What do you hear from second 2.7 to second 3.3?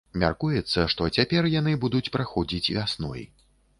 вясной.